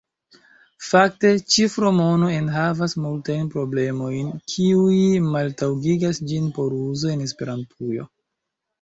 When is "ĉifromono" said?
1.55-2.31